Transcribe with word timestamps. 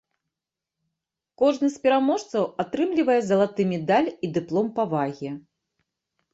Кожны 1.41 1.67
з 1.75 1.83
пераможцаў 1.83 2.49
атрымлівае 2.65 3.19
залаты 3.29 3.69
медаль 3.75 4.13
і 4.23 4.33
дыплом 4.41 4.67
павагі. 4.81 5.29